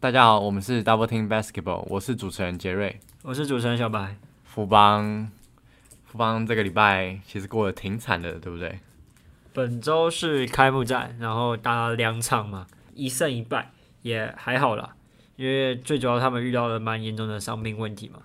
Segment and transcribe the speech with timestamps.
[0.00, 4.16] 大家好，我们是 Double Team Basketball，我是主持人杰瑞，我是主持人小白。
[4.44, 5.30] 富邦，
[6.06, 8.78] 富邦这个礼拜其实过得挺惨的，对不对？
[9.52, 14.96] 本周是开幕战，然后打了两场嘛，一胜一败，也还好啦。
[15.36, 18.20] 因为最主要他们遇到了蛮严重的伤病问题嘛。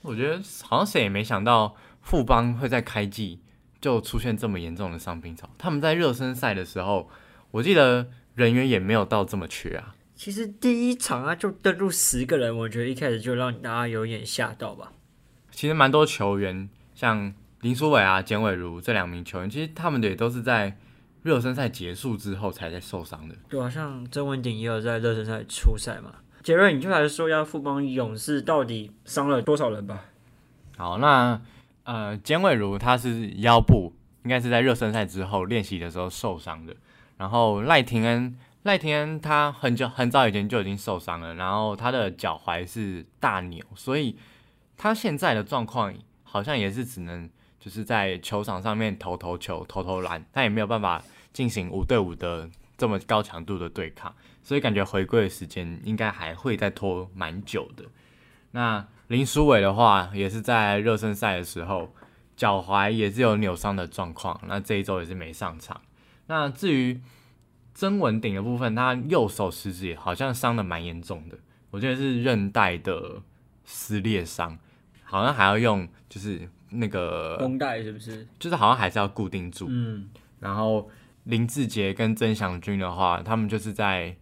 [0.00, 3.40] 我觉得好像谁也没想到富邦会在开季
[3.78, 5.50] 就出现这么严重的伤病潮。
[5.58, 7.10] 他们在热身赛的时候，
[7.50, 9.93] 我记得人员也没有到这么缺啊。
[10.16, 14.92] 其实第一场啊就登陆十个人，我觉得一开始就让大家有点吓到吧。
[15.50, 20.76] 其实蛮多球员，像林书伟啊、简伟如这两名球员，其实他们的也都是在
[21.22, 23.34] 热身赛结束之后才在受伤的。
[23.48, 26.14] 对啊，像曾文鼎也有在热身赛出赛嘛。
[26.42, 30.04] 杰瑞，你就来说一下富邦勇士到底伤了多少人吧。
[30.76, 31.40] 好，那
[31.82, 36.76] 呃，简伟如他是腰部，应该是在热身赛之后练习的时候受伤的。
[37.18, 38.36] 然后赖廷恩。
[38.64, 44.16] 赖天他很久很早以前就已经受伤了，然后他的脚踝是大扭，所以
[44.76, 47.28] 他现在的状况好像也是只能
[47.60, 52.48] 就是在球场上面投投球、投投篮，他也没有办法进行五对五的
[52.78, 57.84] 这么高强度的对抗，所以感觉回归的时间应该还会再拖蛮久的。
[58.52, 61.94] 那林书伟的话，也是在热身赛的时候
[62.34, 65.78] 脚踝也是有扭伤的状况，那这一周也是没上场。
[66.28, 66.98] 那至于
[67.74, 71.36] 曾文鼎的部分，他右手食指好像伤的蛮严重的，
[71.72, 73.20] 我觉得是韧带的
[73.64, 74.56] 撕裂伤，
[75.02, 78.26] 好像还要用就是那个绷带是不是？
[78.38, 79.66] 就是好像还是要固定住。
[79.68, 80.08] 嗯，
[80.38, 80.88] 然后
[81.24, 84.16] 林志杰跟曾祥军的话，他们就是在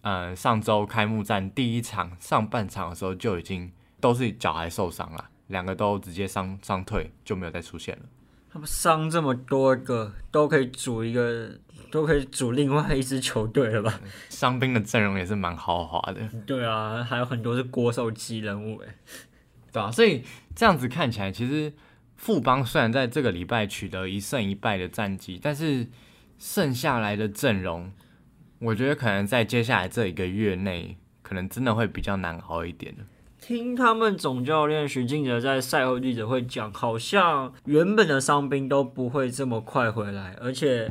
[0.00, 8.02] 呃上周开幕战第一场上半场的时候就已经都是脚踝受伤了，两个都直接伤伤退就没有再出现了。
[8.50, 11.58] 他们伤这么多个，都可以组一个。
[11.92, 14.00] 都可以组另外一支球队了吧？
[14.30, 16.22] 伤兵的阵容也是蛮豪华的。
[16.46, 18.94] 对啊，还有很多是国手级人物哎。
[19.70, 20.24] 对啊，所以
[20.56, 21.70] 这样子看起来，其实
[22.16, 25.86] 富邦虽然在这个礼拜取得一胜一败的战绩，但是
[26.38, 27.92] 剩下来的阵容，
[28.60, 33.04] 我觉得可能在接下来这一个月内，可能真的会比较难熬一点的。
[33.38, 40.90] 听他们总教练徐静哲在赛后记者会讲，好像原本的伤兵都不会这么快回来，而且。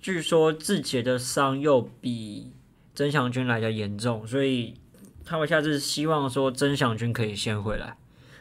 [0.00, 2.52] 据说志杰的伤又比
[2.94, 4.74] 曾祥军来的严重，所以
[5.24, 7.98] 他们下次希望说曾祥军可以先回来，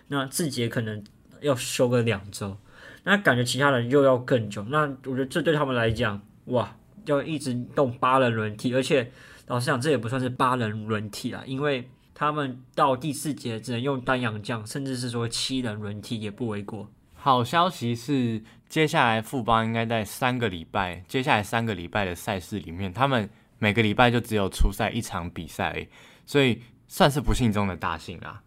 [0.08, 1.04] 那志杰可能
[1.42, 2.58] 要休个两周，
[3.04, 4.64] 那感觉其他人又要更久。
[4.70, 9.12] 那我觉得这对他们来讲，哇，要一直动八人轮替，而且
[9.48, 16.90] 老实讲，这也不算是八人轮替啦，因为他们到第四节只能用单阳将，甚至是说七人轮替也不为过。
[17.22, 25.86] 好消息是，接下来富邦应该在三个礼拜，接下来三个礼拜的赛事里面，他们每个礼拜就只有出赛一场比赛，
[26.26, 28.42] 所以算是不幸中的大幸啦。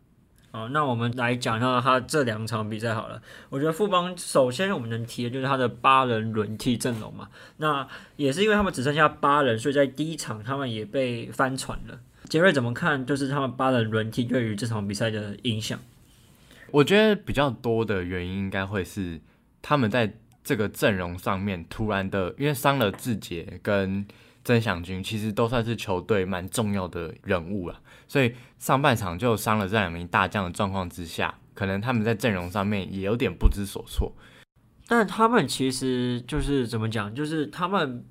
[0.53, 3.21] 好，那我们来讲一下他这两场比赛好了。
[3.51, 7.29] 我觉得富邦首先我们能提的就是他的八人轮替阵容嘛，
[7.59, 12.01] 那也是因为他们只剩下八人，所以在第一场他们也被翻船了。
[12.29, 13.05] 杰瑞怎么看？
[13.05, 15.79] 就是他们八人轮替对于这场比赛的影响？
[16.73, 19.21] 我觉得比较多的原因应该会是
[19.61, 20.11] 他们在
[20.43, 24.05] 这个阵容上面突然的，因为伤了志杰跟
[24.43, 27.79] 曾祥军，其实都算是球队蛮重要的人物了，
[28.09, 34.11] 所以上半场就伤了这两名大将的状况之下，可能他们在阵容上面也有点不知所措。
[34.89, 38.05] 但他们其实就是怎么讲，就是他们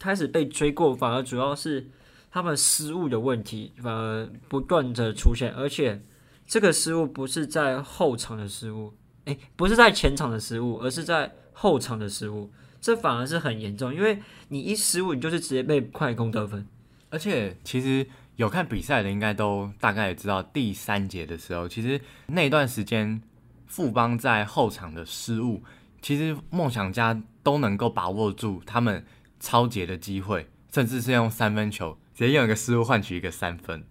[0.00, 1.86] 开始被追过，反而主要是
[2.30, 6.00] 他们失误的问题，反而不断的出现，而且。
[6.48, 8.94] 这个失误不是在后场的失误，
[9.26, 12.50] 诶，不是在前场的失误，而是在后场的失误，
[12.80, 16.66] 这反而是很严重，因为你一失误，你就是直接被快攻得分。
[17.10, 18.06] 而且其实
[18.36, 23.20] 有看比赛的应该都大概也知道，第三节的时候，其实那段时间
[23.66, 25.62] 富邦在后场的失误，
[26.00, 29.04] 其实梦想家都能够把握住他们
[29.38, 33.84] 超节的机会，甚至是用三分球直接用一个失误换取一个三分。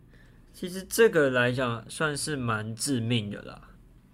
[0.60, 3.62] 其实这个来讲算是蛮致命的啦，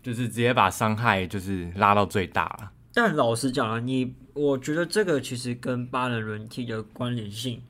[0.02, 2.70] 就是直接把伤害就是拉到最大了。
[2.94, 7.64] 但老实讲啊，你我觉得这个其实跟八人轮替的关联性，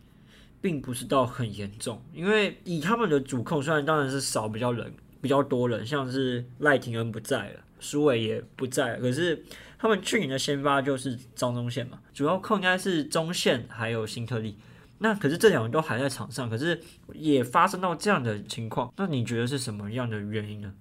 [0.59, 2.01] 并不是到很严重。
[2.11, 4.91] 因为以他们的主控，虽然当然是少比较人
[5.21, 9.45] 比较多人，像是赖廷恩不在了，苏伟也不在，可是
[9.77, 14.57] 他们去年的先发就是张忠宪嘛，主要控应该是中线还有新特利。
[14.99, 16.81] 那可是这两个人都还在场上，可是
[17.13, 20.73] 也发生到这样的情况，那你觉得是什么样的原因呢？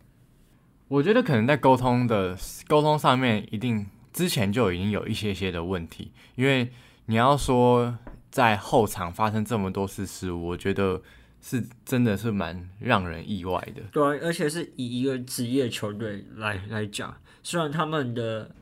[0.88, 2.37] 我觉得可能在沟通的
[2.69, 6.12] 沟通上面，一定之前就已经有一些些的问题。
[6.35, 6.70] 因为
[7.06, 7.99] 你要说
[8.31, 11.00] 在后场发生这么多次失误，我觉得
[11.41, 13.82] 是真的是蛮让人意外的。
[13.91, 18.55] 对啊，而且是以一个职业球队来来讲，虽然他们的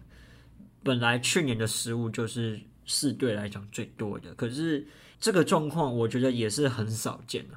[0.83, 4.87] 本来去年的失误就是四队来讲最多的，可是
[5.21, 7.55] 这个状况我觉得也是很少见的。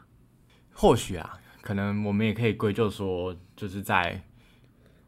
[0.73, 4.21] 或许啊，可能我们也可以归咎说，就是在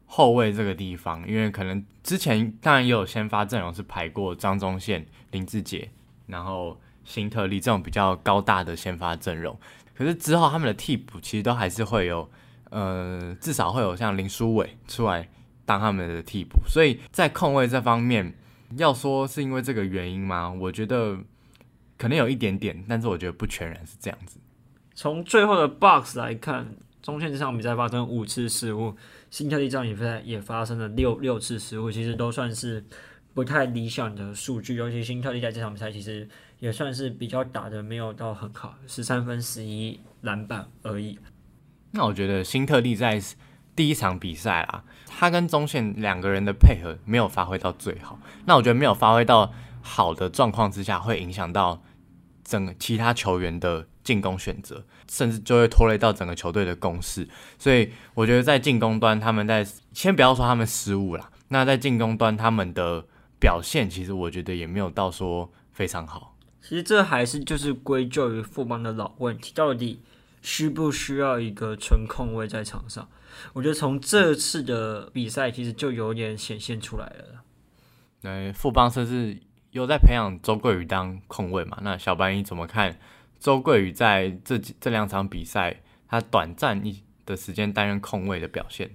[0.06, 5.90] 后卫这个地方，因为可能之前当然也有先发阵容是排过张宗宪、林志杰，
[6.26, 9.58] 然后辛特利这种比较高大的先发阵容。
[9.94, 12.30] 可是之后他们的替补其实都还是会有，
[12.70, 15.28] 呃，至少会有像林书伟出来
[15.64, 16.60] 当他们的替补。
[16.68, 18.34] 所以在控卫这方面，
[18.76, 20.48] 要说是因为这个原因吗？
[20.50, 21.18] 我觉得
[21.98, 24.38] 可能有一点点，但是我觉得不全然是这样子。
[24.94, 28.94] 从最后的 box 来看，中线这场比赛发生五次失误，
[29.30, 32.84] 新特利这场比赛也发生了六六次失误，其实都算是
[33.34, 34.74] 不太理想的数据。
[34.74, 36.28] 尤其新特利在这场比赛其实
[36.58, 41.18] 也算是比较打的没有到很好，十三分十一篮板而已。
[41.92, 43.20] 那我觉得新特利在
[43.74, 48.18] 第一场比赛啊，他跟中线两个人的配合没有发挥到最好。
[48.46, 49.52] 那我觉得没有发挥到
[49.82, 51.82] 好的状况之下，会影响到
[52.46, 53.86] 整个其他球员的。
[54.06, 57.26] 进攻选择，甚至就会拖累到整个球队的攻势，
[57.58, 63.04] 所以我觉得在进攻端，他们在先不要说他们失误啦，那在进攻端他们的
[63.40, 66.36] 表现，其实我觉得也没有到说非常好。
[66.62, 70.00] 其实这还是就是归咎于富邦的老问题，到底
[70.40, 73.08] 需不需要一个纯控位在场上？
[73.54, 77.42] 我觉得从这次的比赛其实就有点显现出来了。
[78.22, 79.36] 对富邦甚至
[79.76, 81.76] 有在培养周桂宇当控卫嘛？
[81.82, 82.98] 那小白你怎么看？
[83.38, 88.90] 周桂宇在这几这两场比赛，他短暂一的时间担任控卫的表现，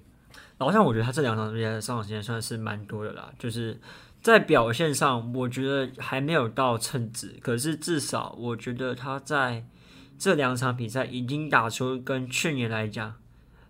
[0.57, 3.31] 好像我觉得他这两场比赛上场时间算是蛮多的啦。
[3.37, 3.79] 就是
[4.23, 9.63] 在表现上，我觉得还没有到称职，可是至少我觉得他在
[10.17, 13.13] 这两场比赛已经打出跟去年来讲，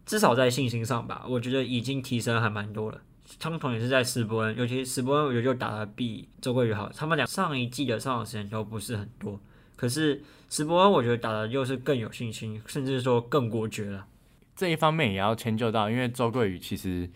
[0.05, 3.01] 至少在信心上吧，我觉得已经提升还蛮多了。
[3.39, 9.39] 汤同也是在斯伯恩，尤其斯伯恩我觉得就打的比周桂宇好，他们俩上一季的上场时间都不是很多。
[9.75, 14.05] 可是斯伯恩，我觉得打的又是更有信心，甚至说更果决了。
[14.55, 17.09] 这一方面也要迁就到，因为周桂宇其实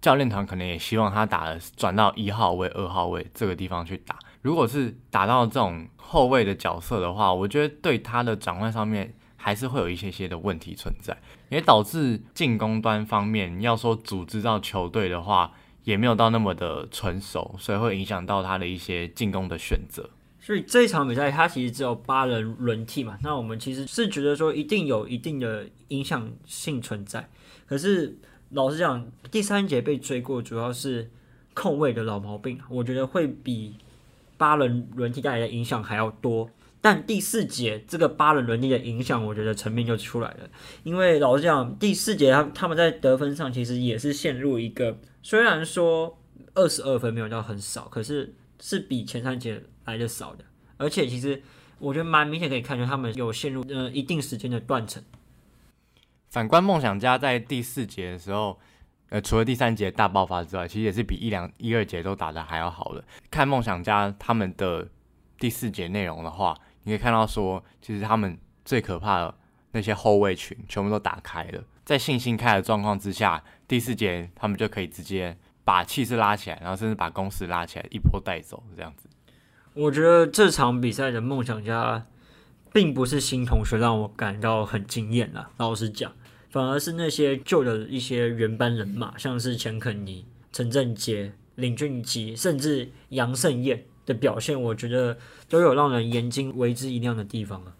[0.00, 4.18] 教练团可能也希望他打的转到一号位、二号位这个地方去打。
[4.42, 9.14] 如果是打到这种后卫的角色的话，我觉得对他的转换上面
[9.44, 11.16] 还是会有一些些的问题存在，
[11.48, 15.52] 也导致进攻端方面要说组织到球队的话，
[15.82, 20.08] 也没有到那么的成熟，所以会影响到他的一些进攻的选择。
[20.38, 23.18] 所以这一场比赛，他其实只有八人轮替嘛。
[23.20, 27.28] 那我们其实是觉得说，一定有一定的影响性存在。
[27.66, 28.16] 可是
[28.50, 31.10] 老实讲，第三节被追过，主要是
[31.52, 33.74] 控卫的老毛病，我觉得会比
[34.36, 36.48] 八人轮替带来的影响还要多。
[36.82, 40.50] 但第四节这个八人轮替的影响，我觉得层面就出来了。
[40.82, 46.18] 因为老实讲，第四节他他们在得分上其实也是陷入一个，虽然说
[46.52, 49.62] 二十二分没有到很少，可是是比前三节。
[49.84, 50.44] 来的少的，
[50.76, 51.42] 而且其实
[51.80, 55.02] 我觉得蛮明显可以看出他们有陷入呃一定时间的断层。
[56.30, 58.60] 反观梦想家在第四节的时候，
[59.08, 63.02] 呃，除了第三节大爆发之外，其实也是比一两一二节都打的还要好的。
[63.28, 64.88] 看梦想家他们的
[65.36, 69.34] 第四节内容的话，你可以看到说，其实他们最可怕的
[69.72, 79.08] 那些后卫群全部都打开了，在信心开的状况之下，第四节他们就可以直接把气势拉起来，然后甚至把攻势拉起来，一波带走这样子。
[79.74, 82.04] 我觉得这场比赛的梦想家，
[82.72, 85.50] 并不是新同学让我感到很惊艳啦。
[85.56, 86.12] 老实讲，
[86.50, 95.16] 反而是那些旧的一些原班人马，像是钱肯尼、陈振杰、林俊杰，甚至杨胜燕的表现，我觉得
[95.48, 97.74] 都有让人眼睛为之一亮的地方啊。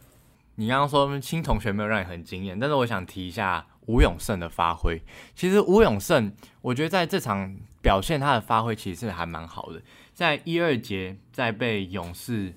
[0.56, 5.02] 你刚刚说新同学没有让你很惊艳，但是我想提一下吴永胜的发挥。
[5.34, 9.80] 其实吴永胜，我觉得在这场表现他的发挥其实还蛮好的。
[10.12, 12.54] 在一二节在被勇士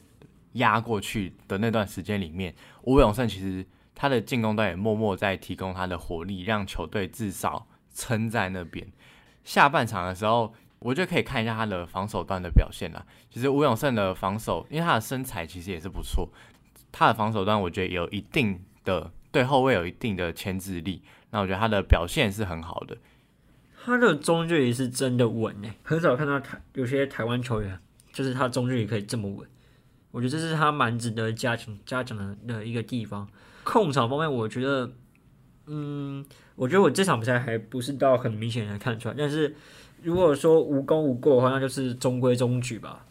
[0.53, 2.53] 压过去的那段时间里面，
[2.83, 8.85] 吴永胜其实他的进攻端也默默在提供他的火力，让球队至少撑在那边。
[9.45, 10.53] 下半场的时候，
[10.85, 13.03] 我觉得可以看一下他的防守端的表现啦。
[13.31, 16.29] 其实吴永胜的防守，因为他的身材其实也是不错，
[16.91, 21.01] 他的防守端我觉得有一定的对后卫有一定的牵制力。
[21.31, 22.95] 那我觉得他的表现是很好的。
[23.83, 27.79] 他的中距离是真的稳诶，很少看到台有些台湾球员，
[28.13, 29.47] 就是他中距离可以这么稳。
[30.11, 33.27] 我觉得这是他蛮值得加强加强的的一个地方。
[33.63, 34.91] 控场方面，我觉得，
[35.65, 36.23] 嗯，
[36.55, 39.15] 我觉得我这场比赛还不是到很明显的看出来。
[39.17, 39.55] 但是
[40.05, 43.05] 如果说无功无过的话，那就是中规中矩吧。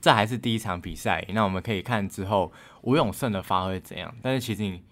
[0.00, 2.52] 这还是第一场比赛，那我们可以看之后
[2.82, 4.14] 吴永胜的发挥怎样。
[4.22, 4.82] 但是其实你。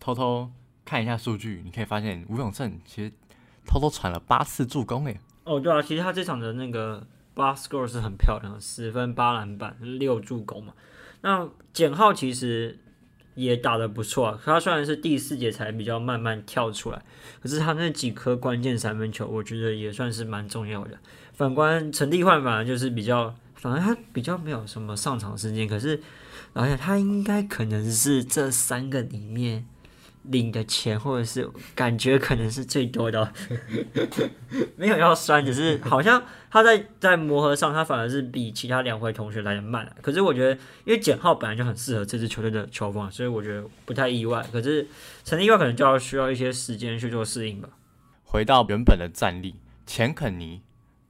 [0.00, 0.50] 偷偷
[0.84, 3.10] 看一下数据，你可以发现吴永胜其实
[3.64, 5.18] 偷偷传了八次助攻诶。
[5.44, 7.02] 哦，对啊，其实他这场的那个
[7.34, 10.74] box score 是很漂亮，十分八篮板六助攻嘛。
[11.22, 12.78] 那简浩其实
[13.34, 17.02] 也打得不错啊，他虽然是第四节才比较慢慢跳出来，
[17.42, 20.98] 可是他那几颗关键三分球，我觉得也算是蛮重要的。
[21.32, 26.00] 反观陈立焕，反而就是比较，反而他比较没有什么上场时间，可是
[26.52, 29.66] 而且他应该可能是这三个里面。
[30.28, 33.30] 领的钱或者是感觉可能是最多的，
[34.74, 36.22] 没有要酸，只是好像
[36.54, 39.92] 他在在磨合上，他反而是比其他两位同学来的慢。
[40.00, 40.52] 可是我觉得，
[40.84, 44.40] 因为简浩本来就很适合这支球队的球风，所以我觉得不太意外。
[44.52, 44.86] 可是
[45.24, 47.68] 陈立外可能就要需要一些时间去做适应吧。
[48.22, 50.62] 回到原本的战力，钱肯尼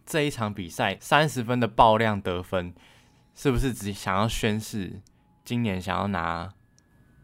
[0.06, 2.72] 这一场比赛三十分的爆量得分，
[3.34, 5.02] 是不是只想要宣示
[5.44, 6.54] 今年想要拿？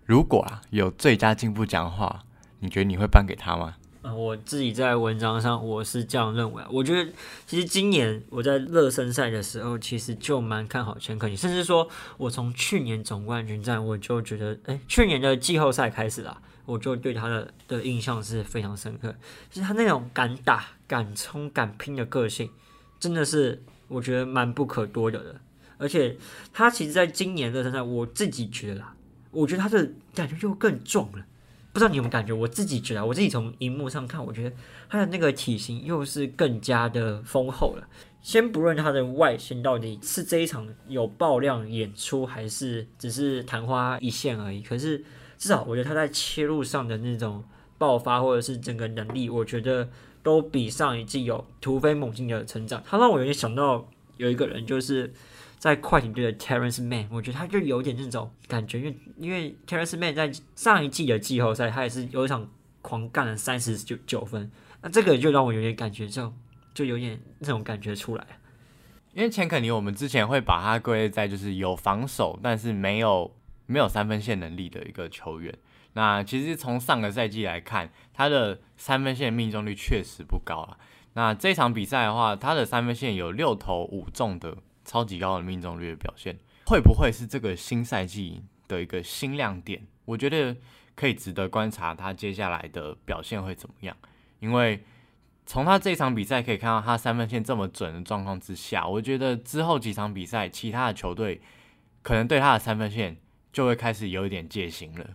[0.05, 2.25] 如果啊有最佳进步奖的话，
[2.59, 3.77] 你觉得你会颁给他吗？
[4.03, 6.63] 啊，我自己在文章上我是这样认为。
[6.71, 7.13] 我觉得
[7.47, 19.15] 其实今年我在热身赛的时候，其实就蛮看好钱克尼，甚至说我从去年总冠军战我就觉得，哎，去年的季后赛开始啦，我就对他的的印象是非常深刻。
[19.51, 22.51] 其实他那种敢打、敢冲、敢拼的个性，
[22.99, 25.41] 真的是我觉得蛮不可多得的。
[25.77, 26.17] 而且
[26.53, 28.95] 他其实在今年热身赛，我自己觉得啦。
[29.31, 31.25] 我觉得他的感觉就更壮了，
[31.73, 32.33] 不知道你有没有感觉？
[32.33, 34.57] 我自己觉得，我自己从荧幕上看，我觉得
[34.89, 37.89] 他的那个体型又是更加的丰厚了。
[38.21, 44.99] 先不论他的外形到底是这一场有爆量演出，还是只是昙花一现而已，可是
[45.39, 47.45] 至少我觉得他在切入上的那种
[47.79, 49.89] 爆发，或者是整个能力，我觉得
[50.23, 52.83] 都比上一季有突飞猛进的成长。
[52.85, 55.13] 他让我有点想到有一个人，就是。
[55.61, 62.51] 在快艇队的 Terrence Mann，我觉得他就有点那种感觉，因为因为 Terrence Mann 在上一季的季后赛，他也是有一场
[62.81, 64.51] 狂干了三十九九分，
[64.81, 66.33] 那这个就让我有点感觉，就
[66.73, 68.27] 就有点那种感觉出来。
[69.13, 73.31] 因为钱肯尼，我们之前会把他归类在就是有防守，但是没有
[73.67, 75.55] 没有三分线能力的一个球员。
[75.93, 80.79] 那其实从上个赛季来看，他的三分线命中率确实不高啊。
[81.13, 84.57] 那这场比赛的话，他的三分线有六投五中的。
[84.91, 89.87] 超级高的命中率的表现，会不会是这个新赛季的一个新亮点？
[90.05, 90.57] 我觉得
[90.97, 93.97] 可以值得观察他接下来的表现会怎么样。
[94.41, 94.85] 因为
[95.47, 101.41] 从他这场比赛可以看到，他三分线这么准的状况之下，我觉得之后几场比赛，其他的球队
[102.03, 103.17] 可能对他的三分线
[103.53, 105.11] 就会开始有一点戒心了。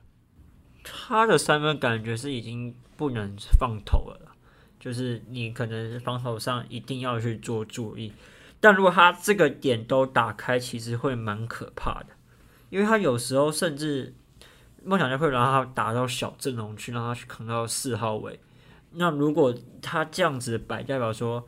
[0.86, 4.38] 他的三分感觉是已经不能放投了，
[4.79, 8.13] 就是你可能防守上一定要去做注意。
[8.65, 12.07] 但如果他这个点都打开，其实会蛮可怕的，
[12.72, 14.12] 因为他有时候甚至
[14.84, 18.39] 梦想家会让他打到小阵容去，让他去扛到四号位。
[18.93, 19.53] 那如果
[19.84, 21.45] 他这样子摆，代表说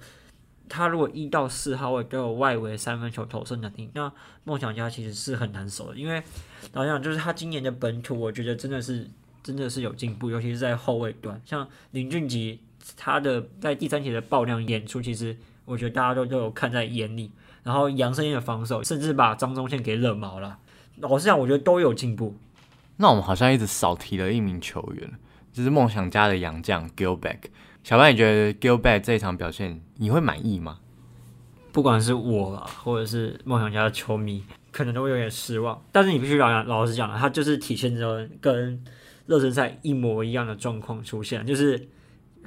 [0.70, 5.98] 他如果一到四号位都有外围三分球投射能力，那梦想家其实是很难守的。
[5.98, 6.22] 因为
[6.74, 9.10] 老实讲，就是他今年的本土，我觉得真的是
[9.42, 12.60] 真的是有进步，尤其是在后卫端，像林俊杰
[12.96, 15.36] 他的在第三节的爆量演出，其实。
[15.68, 17.30] 我觉得大家都都有看在眼里，
[17.62, 20.60] 然后杨胜燕的防守甚至把张忠宪给惹毛了。
[21.00, 22.38] 老实讲，我觉得都有进步。
[22.96, 25.12] 那我们好像一直少提了一名球员，
[25.52, 27.40] 就是梦想家的洋将 Gilback。
[27.84, 30.80] 小白，你觉得 Gilback 这一场表现你会满意吗？
[31.74, 35.84] 不管是我啊，或者是梦想家的球迷，可能都会有点失望。
[35.92, 38.82] 但是你必须老老实讲了，他就是体现着跟
[39.26, 41.90] 热身赛一模一样的状况出现，就是。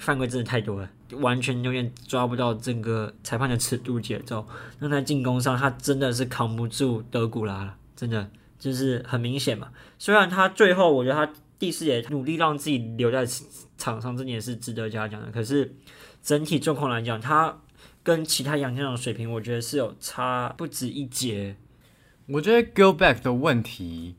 [0.00, 4.46] 犯规真的太多了，完全永远抓不到整个裁判的尺度节奏。
[4.78, 9.68] 那在进攻上，他真的是扛不住德古拉了，真的就是很明显嘛。
[9.98, 13.26] 虽然他最后，我觉得他第四节努力让自己留在
[13.76, 15.30] 场上，这点是值得嘉奖的。
[15.30, 15.76] 可是
[16.22, 17.60] 整体状况来讲，他
[18.02, 21.56] 跟其他洋将的水平，我觉得是有差不止一截。
[22.26, 24.16] 我觉得 Go Back 的问题。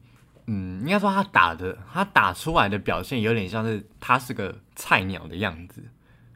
[0.53, 5.81] 嗯，应该说他打的，他打出来的表现有点像是他是个菜鸟的样子，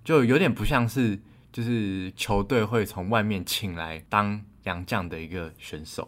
[0.06, 1.20] 就有点不像是
[1.52, 6.08] 就是球队会从外面请来当洋将的一个选手。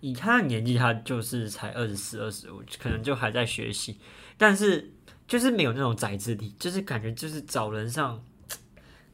[0.00, 3.98] 以他的年纪，他就是才二十四、二十五，可能就还在学习，
[4.36, 4.92] 但是
[5.26, 8.22] 就是没有那种宰制力，就是感觉就是找人上。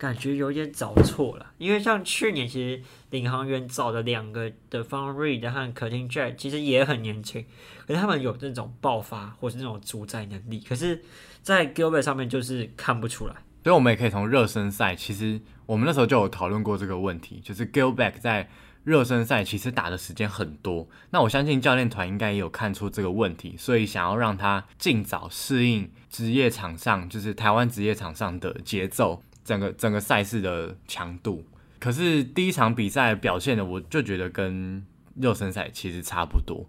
[0.01, 7.45] 感觉有点找错了，因为像去年其实领航员找的两个的方瑞的和可汀 Jack 其实也很年轻，
[7.87, 11.03] 可是他们有那种爆发或是那种主宰能力，可是，
[11.43, 13.35] 在 Gilbert 上面就是看不出来。
[13.63, 18.49] 所以，我们也可以从热身赛，其实我们那时候就有讨论过这个问题，就是 Gilbert 在
[18.85, 31.45] 热身赛其实打的时间很多，那我相信教练团应该也有看出这个问题，所以想要让他尽早适应职业场上，就是台湾职业场上的节奏，整个整个赛事的强度。
[31.81, 36.65] 可是第一场比赛表现的，我就觉得跟热身赛其实差不多。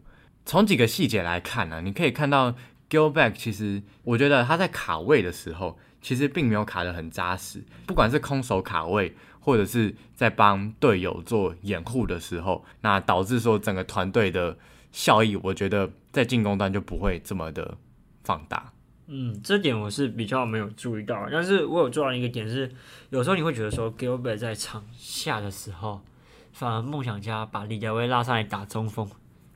[0.46, 2.56] 从几个细节来看呢，你可以看到
[2.90, 9.16] Gilback，其实我觉得他在卡位的时候，其实并没有卡得很扎实，不管是空手卡位。
[9.44, 14.56] 或者是在帮队友做掩护的时候，那导致说整个团队的
[14.92, 17.76] 效益，我觉得在进攻端就不会这么的
[18.24, 18.72] 放大。
[19.14, 22.72] 嗯，这点我是比较没有注意到，但是我有注意到一个点是，
[23.10, 26.02] 有时候你会觉得说，Gilbert 在场下的时候，
[26.54, 29.10] 反而梦想家把李德威拉上来打中锋，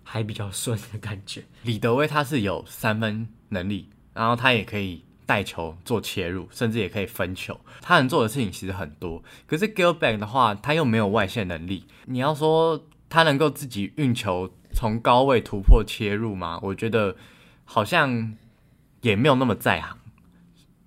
[0.04, 1.44] 还比较顺的感觉。
[1.64, 5.04] 李德威他是有三分能力，然后他也可以。
[5.28, 7.60] 带球做切入，甚至也可以分球。
[7.82, 9.24] 他能做的事情其实很多。
[9.48, 11.88] 可是 Gilback 的话，他又没有外线能力。
[12.06, 16.60] 你要说他能够自己运球从高位突破切入吗？
[16.62, 17.16] 我觉得
[17.64, 18.36] 好像
[19.06, 19.98] 也没有那么在行。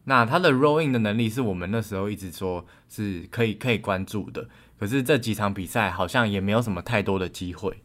[0.05, 4.49] 那他的 rolling 的能力是我们那时候一直说是可以可以关注的。
[4.79, 7.83] 可是这几场比赛好像也没有什么太多的机会。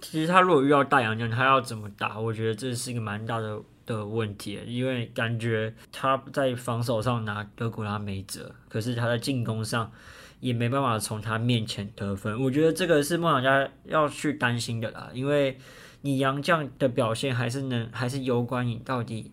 [0.00, 2.18] 其实他如果遇到大洋将，他要怎么打？
[2.18, 3.62] 我觉得这是一个蛮大的。
[3.86, 9.90] 的问题，因为感觉他在防守上拿德古拉没辙，可是他在进攻上
[10.38, 12.40] 也没办法从他面前得分。
[12.40, 15.58] 我觉得这个是梦想家要去担心的啦，因为
[16.02, 19.30] 你杨将的表现还是能还是有关你到底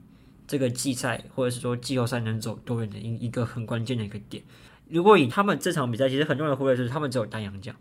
[0.47, 4.43] 这个季赛或者是说季后赛能走多远的一一个很关键的一个点。
[4.89, 7.75] 如果以他们这场比赛，其实很多人忽略就是他们只有单杨将，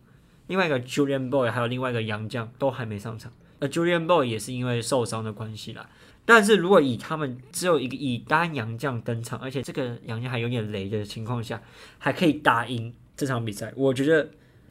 [0.49, 5.89] 另外一个 Julian Boy 还有另外一个杨将都还没上场，而 Julian Boy 也是因为受伤的关系啦。
[6.25, 11.63] 但是如果以他们只有一个以单杨将登场，而且这个杨将还有点雷的情况下，
[11.99, 14.29] 还可以打赢这场比赛，我觉得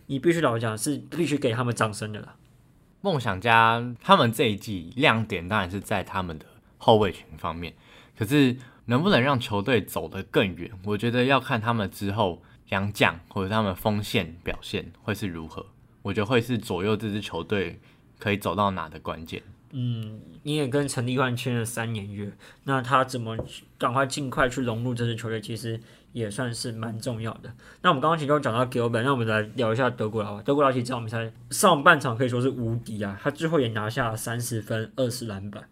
[0.07, 2.35] 你必须老实讲是必须给他们掌声的啦。
[3.05, 6.45] 梦想家他们这一季亮点当然是在他们的
[6.79, 7.71] 后卫群方面，
[8.17, 15.63] 可是能不能让球队走得更远，我觉得要看他们之后杨将或者他们锋线表现会是如何，
[16.01, 17.79] 我觉得会是左右这支球队
[18.17, 19.39] 可以走到哪的关键。
[19.69, 22.31] 嗯，你也跟陈立焕签了三年约，
[22.63, 23.37] 那他怎么
[23.77, 25.79] 赶快尽快去融入这支球队，其实
[26.15, 27.53] 也算是蛮重要的。
[27.81, 30.41] 那我们刚刚其实讲到 Gilbert，那我们来聊一下德国佬。
[30.41, 35.67] 德国佬其实这场比赛上半场可以说是无敌啊，他最后也拿下了三十分、二十篮板，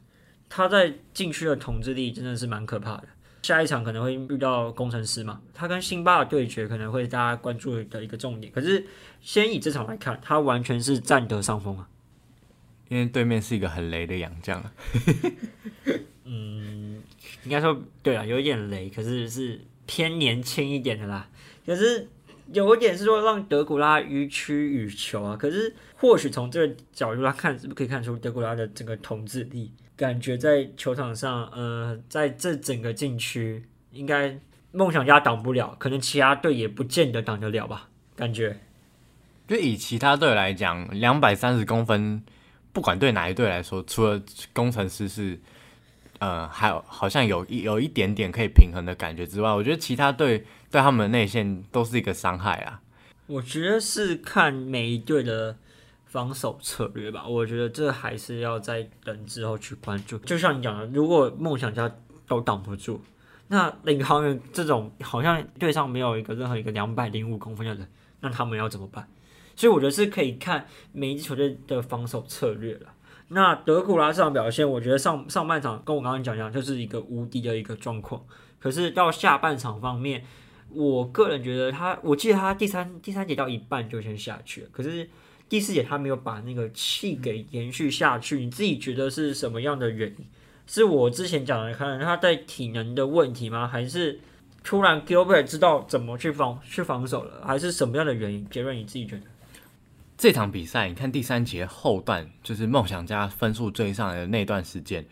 [0.49, 3.06] 他在禁区的统治力真的是蛮可怕的。
[3.43, 8.51] 下一场可能会遇到工程师嘛，他跟辛巴的对决可能会大家关注的一个重点。
[8.51, 8.86] 可是
[9.21, 11.88] 先以这场来看，他完全是占得上风啊。
[12.89, 14.62] 因为对面是一个很雷的洋将，
[16.25, 17.01] 嗯，
[17.43, 19.60] 应该说对啊，有一点雷，可是是
[19.93, 21.29] 偏年轻一点的啦。
[21.63, 22.10] 可是
[22.51, 25.38] 有一点是说让德古拉予取予求啊。
[25.38, 29.71] 可是或许从这个角度来看，是不是可以看出德古拉的整个统治力？
[29.95, 34.36] 感觉在球场上，呃，在这整个禁区，应该
[34.71, 37.89] 梦想家挡不了，可能其他队也不见得挡得了吧？
[38.15, 38.58] 感觉，
[39.47, 42.23] 就以其他队来讲，两百三十公分。
[42.73, 44.19] 不管对哪一队来说，除了
[44.51, 45.39] 工程师是，
[46.23, 52.79] 呃，还有好像有一有一点点可以平衡的感觉之外，我觉得其他队对他们的内线都是一个伤害啊。
[53.27, 55.57] 我觉得是看每一队的
[56.05, 57.27] 防守策略吧。
[57.27, 60.17] 我觉得这还是要在等之后去关注。
[60.19, 61.93] 就像你讲的，如果梦想家
[62.25, 63.01] 都挡不住，
[63.49, 67.86] 那领航员这种好像队上没有一个任何一个两百零五公分的人，
[68.21, 69.05] 那他们要怎么办？
[69.57, 72.92] 所以我觉得是可以看每一支球队的防守策略了。
[73.34, 78.24] 那德古拉这场表现，我觉得上上半场跟我刚刚讲一样，就是一个无敌的一个状况。
[78.60, 80.24] 可是到下半场方面，
[80.69, 84.69] 我个人觉得他，我记得他第三第三节到一半就先下去了。
[84.72, 85.10] 可是
[85.50, 88.43] 第四节他没有把那个气给延续下去。
[88.43, 90.26] 你自己觉得是什么样的原因？
[90.65, 93.67] 是我之前讲的，看他在体能的问题吗？
[93.67, 94.19] 还是
[94.63, 97.46] 突然 Gilbert 知道怎么去防去防守了？
[97.46, 98.48] 还是什么样的原因？
[98.50, 99.24] 杰瑞，你自己觉得？
[100.17, 105.06] 这场比赛，你看第三节后段，就是梦想家分数追上来的那段时间，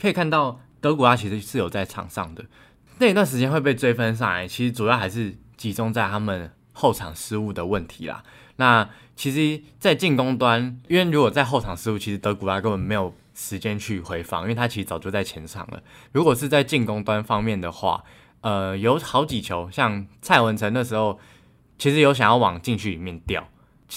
[0.00, 2.44] 可以看到德古拉其实是有在场上的。
[2.98, 8.24] 那一段时间会被追分上来，其实主要还是集中在他们后场失误的问题啦。
[8.56, 15.82] 那其实，在进攻端，因为如果在后场失误，其实德古拉根本没有时间去回防，因为他其实早就在前场了。
[16.12, 18.02] 如果是在进攻端方面的话，
[18.40, 21.18] 呃，有好几球，像蔡文成那时候，
[21.78, 23.46] 其实有想要往禁区里面掉。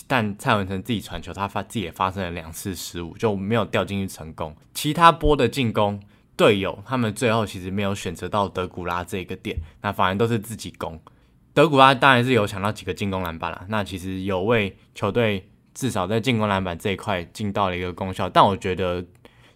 [0.07, 4.55] 但蔡文成自己传球，他发自己也发生了两次失误，就没有掉进去成功。
[4.73, 5.99] 其他波的进攻，
[6.35, 10.99] 队友他们最后其实没有选择到德古拉这个点，那反而都是自己攻。
[11.53, 18.29] 德古拉当然是有抢到几个进攻篮板了，那其实有为球队至少在进攻篮板这一块尽到了一个功效。
[18.29, 19.03] 但我觉得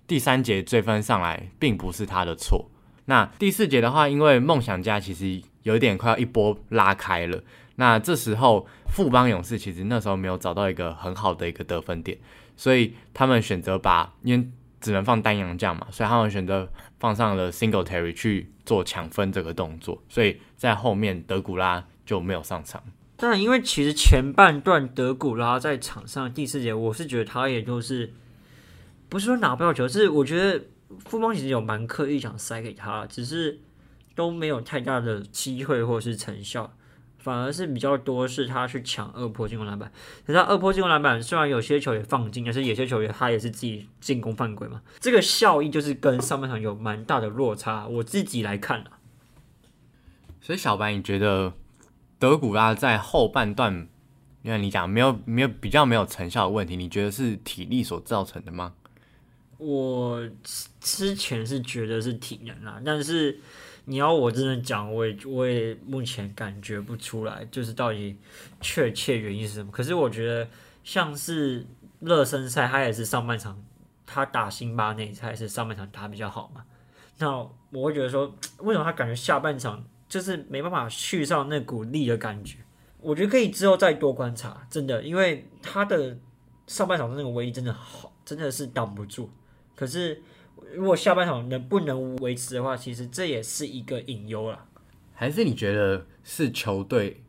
[0.08, 2.70] 第三节追分上来并不是他的错。
[3.06, 7.42] 那第四节的话，因为梦想家其实有点快要一波拉开了，
[7.76, 12.18] 那这时候富邦勇士其实那时候没有找到一个很好的一个得分点，
[12.56, 22.84] 所以他们选择把因为只能放单阳将嘛，所以他们选择放上了 Single Terry 去做抢分这个动作，所以在后面德古拉就没有上场。
[23.18, 28.14] 但因为其实前半段德古拉在场上第四节，我是觉得他也就是
[29.10, 30.66] 不是说拿不到球，是我觉得。
[31.06, 33.60] 富邦其实有蛮刻意想塞给他，只是
[34.14, 36.72] 都没有太大的机会或是成效，
[37.24, 39.90] 反而是比较多是他去抢二波进攻篮板。
[40.28, 44.82] 可是他二波进攻篮板虽然有些球也放进，但是有些球员他也是自己进攻犯规嘛。
[45.00, 47.88] 这个效益就是跟上半场有蛮大的落差。
[47.88, 49.00] 我自己来看啊，
[50.42, 51.54] 所以小白，你觉得
[52.20, 53.88] 德古拉在后半段，
[54.42, 58.74] 因为你讲没有没有比较没有成效的问题，你觉得是体力所造成的吗？
[59.58, 60.22] 我
[60.82, 63.40] 之前是觉得是体能啊，但是
[63.86, 68.18] 你要我真的讲，我也我也目前感觉不出来，就是到底
[68.62, 69.72] 确切原因是什么。
[69.72, 70.48] 可是我觉得
[70.84, 71.66] 像是
[72.00, 73.62] 热身赛，他也是上半场
[74.06, 76.64] 他打辛巴内，他也是上半场打比较好嘛。
[77.18, 77.38] 那
[77.72, 82.60] 我会觉得说，为什么他感觉下半场就是没办法续上那股力的感觉？
[83.02, 86.18] 我觉得可以之后再多观察，真的，因为他的
[86.68, 89.30] 上半场的那个威力真的好，真的是挡不住。
[89.76, 90.22] 可是，
[90.74, 94.66] 如果下半场能不能维持的话，其实这也是一个隐忧了。
[95.14, 97.22] 还是你觉得是球队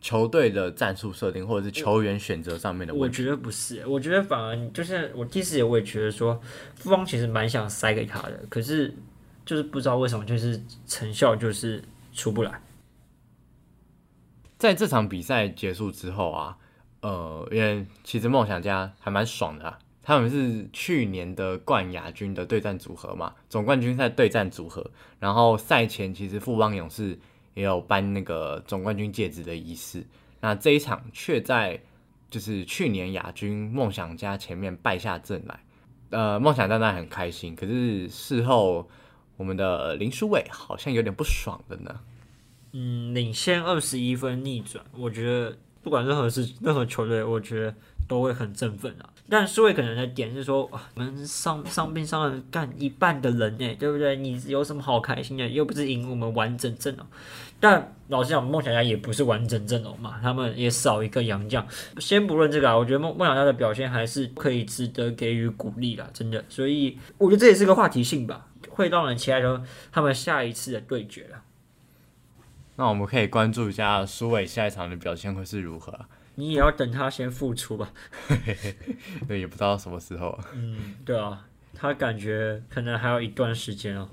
[0.00, 3.22] 球队的战术设定，或者是球员选择上面的问题？
[3.22, 6.40] 我觉得不是，我觉得反而就是我第四节我也觉得说，
[6.76, 8.94] 富邦其实蛮想塞给他的，可是
[9.44, 12.60] 就是不知道为什么，就是成效就是出不来。
[14.58, 16.56] 在这场比赛结束之后啊，
[17.00, 19.78] 呃，因为其实梦想家还蛮爽的。
[20.04, 24.88] 他们是去年的冠亚军的对战组合嘛，总冠军赛对战组合。
[25.18, 27.18] 然后赛前其实富邦勇士
[27.54, 30.04] 也有颁那个总冠军戒指的仪式。
[30.40, 31.80] 那这一场却在
[32.28, 35.58] 就是去年亚军梦想家前面败下阵来。
[36.10, 38.88] 呃，梦想当然很开心，可是事后
[39.38, 42.00] 我们的林书伟好像有点不爽的呢。
[42.72, 47.74] 嗯，领先二十一分逆转，我觉得不管任何事任何球队，我觉得
[48.06, 49.08] 都会很振奋啊。
[49.28, 54.16] 但苏伟可能的点是说，我们上上边上了干一半的人呢，对不对？
[54.16, 55.48] 你有什么好开心的？
[55.48, 57.06] 又不是赢我们完整阵容。
[57.58, 61.66] 但老实讲，梦想家也不是完整阵容嘛，他们也少一个洋将。
[61.98, 66.44] 先不论这个啊，我觉得梦梦想家的表现还是可以值得给予鼓励的，真的。
[66.50, 71.40] 所以我觉得这也是个话题性吧，会让人期待说他们下一次的对决了。
[72.76, 76.06] 那我们可以关注一下苏伟下一场的表现会是如何。
[76.36, 77.92] 你也要等他先复出吧，
[79.28, 80.36] 对，也不知道什么时候。
[80.52, 84.08] 嗯，对啊，他感觉可能还有一段时间哦。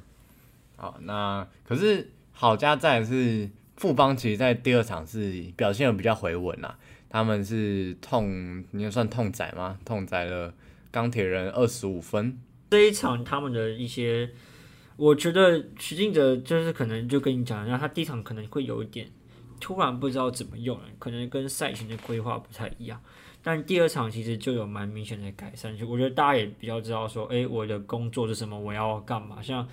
[0.76, 6.78] 好，那可是好家在是富邦，其实在第二场是表现的比较回稳啦。
[7.10, 9.80] 他们是痛，你也算痛宰吗？
[9.84, 10.54] 痛宰了
[10.92, 12.40] 钢铁人二十五分。
[12.70, 14.30] 这一场他们的一些，
[15.02, 19.10] 我觉得徐静哲就是可能就跟你讲，然后他第一场可能会有一点。
[19.60, 23.02] 突然不知道怎么用，可能跟赛前的规划不太一样。
[23.42, 29.42] 但第二场其实就有蛮明显的改善，就我觉得大家也比较知道说，哎，我的工作是什么，我要干嘛。
[29.42, 29.68] 像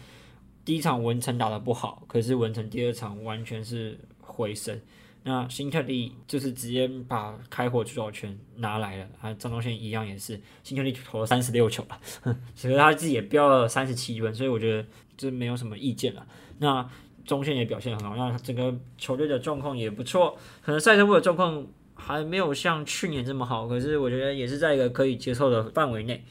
[0.65, 4.81] 第一场文成打的不好，可是文成第二场完全是回升。
[5.29, 14.89] 那新特利就是直接把开火主导权拿来了，啊，张东宪一样也是，新特利投了三十六球了，其实他自己也飙了三十七分，所以我觉得
[15.19, 16.27] 这没有什么意见了。
[16.61, 16.89] 那
[17.27, 20.35] 中线也表现很好，那整个球队的状况也不错。
[20.63, 26.25] 可能赛车部的状况还没有像去年这么好，可是我觉得也是在一个可以接受的范围内。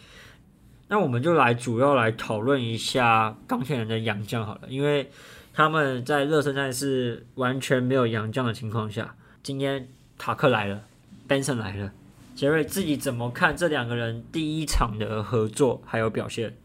[0.87, 5.11] 那我们就来主要来讨论一下钢铁人的洋将好了，因为
[5.57, 10.83] 他们在热身赛是完全没有洋将的情况下，今天塔克来了
[11.27, 11.91] ，Benson 来了，
[12.35, 16.55] 杰瑞自己怎么看这两个人第一场的合作还有表现？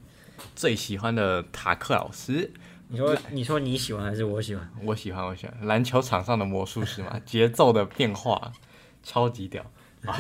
[0.55, 2.51] 最喜欢的塔克老师。
[2.89, 4.71] 你说你说你喜欢还是我喜欢？
[4.85, 8.53] 我喜欢，我喜欢篮球场上的魔术师嘛， 节奏的变化
[9.03, 9.65] 超级屌，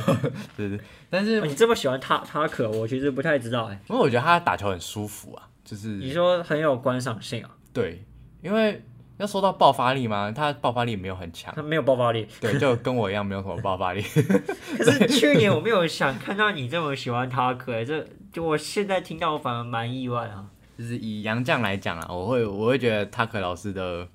[0.56, 0.80] 对对。
[1.10, 3.78] 但是你这么喜欢他他可，我其实不太知道哎。
[3.90, 7.50] 因为我觉得他打球很舒服啊，就是你说很有观赏性啊。
[7.74, 8.02] 对，
[8.42, 8.82] 因为
[9.18, 14.02] 要说到爆发力嘛，他爆发力没有很强，他没有爆发力，对，就跟我一样没有什么爆发力。
[14.78, 20.46] 可是去年我没有想看到你这么喜欢他可，这就我现在听到我反而蛮意外啊。
[20.76, 24.08] 就是以杨绛来讲啊，我会我会觉得塔克老师的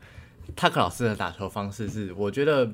[0.55, 2.69] 塔克老师的打球方式是，我觉得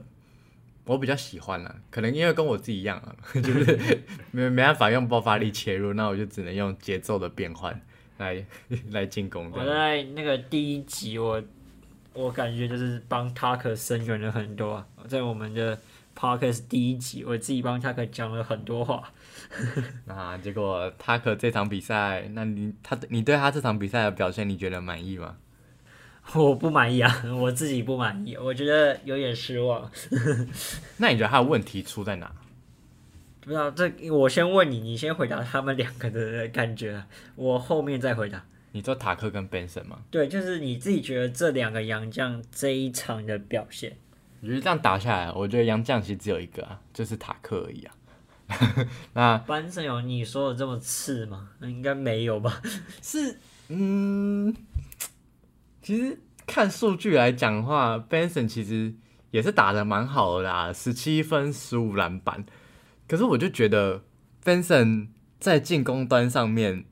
[0.85, 7.79] 我比较喜欢了，可能因为跟我自己一样啊， 就是没没办法用爆发力切入，那我就只能用节奏的变换
[8.23, 8.45] 来
[8.91, 9.65] 来进攻我。
[9.65, 11.41] 在那个第一集我，
[12.13, 15.77] 我感觉就是帮 Tucker 声援了很多啊，在我们的
[16.17, 19.11] Podcast 第一集，我自己帮 Tucker 讲了很多话。
[20.05, 25.35] 那结果塔克这场比赛，那你他你对他这场比赛的表现，你觉得满意吗？
[26.35, 29.91] 我不满意啊， 我自己不满意，我觉得有点失望。
[30.97, 32.31] 那你觉得他的问题出在哪？
[33.43, 37.03] 不知道这，我先问你，你先回答他们两个的感觉，
[37.35, 38.43] 我后面再回答。
[38.71, 39.99] 你说塔克跟 Benson 吗？
[40.09, 43.97] 对，就是你自己觉得这两个洋将这一场的表现，
[44.41, 47.95] 我觉得这样打下来，我觉得杨将其实只有一个啊，就是塔克而已啊。
[49.13, 51.49] 那 Benson 有你说的这么次吗？
[51.61, 52.61] 应该没有吧？
[53.01, 54.55] 是，嗯，
[55.81, 58.93] 其实看数据来讲的话，Benson 其实
[59.31, 62.45] 也是打的蛮好的啦，十七分、十五篮板。
[63.07, 64.03] 可是我就觉得
[64.43, 66.85] ，Fenson 在进攻端上面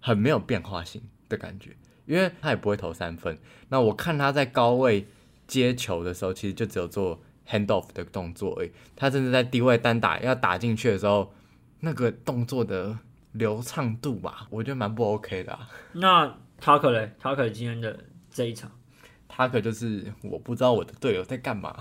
[0.00, 3.38] 很没有变化性的感觉，因为他也不会投三分。
[3.68, 5.06] 那我看他在高位
[5.46, 8.72] 接球的时候，其实就只有做 hand off 的动作而已。
[8.96, 11.32] 他甚至在低位单打要打进去的时候，
[11.80, 12.98] 那个动作的
[13.32, 15.68] 流畅度吧，我觉得蛮不 OK 的、啊。
[15.92, 17.98] 那？Tucker 今天的
[18.30, 18.70] 这一场，
[19.28, 21.76] 他可就是我不知道我的队友在干嘛。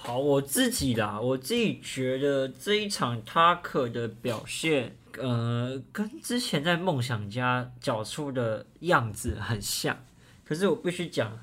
[0.00, 9.98] 好，我自己啦，我自己觉得这一场塔克的表现，呃，跟之前在梦想家缴出的样子很像。
[10.46, 11.38] 可是我必须讲，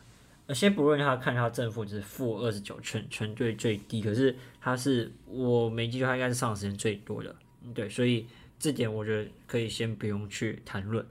[0.47, 7.35] 呃，先不论他看他正负值负二十九，全全队最低，可是他是我没记错，他应该是上场时间最多的，
[7.75, 8.25] 对，所以
[8.57, 11.05] 这点我觉得可以先不用去谈论。